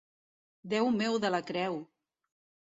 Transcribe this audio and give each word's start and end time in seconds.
Déu 0.71 0.89
meu 1.01 1.19
de 1.27 1.33
la 1.37 1.43
creu! 1.53 1.81